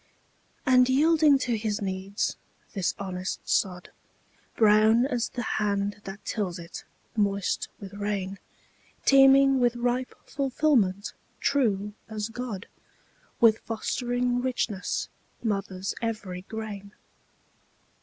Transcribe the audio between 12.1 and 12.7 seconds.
God,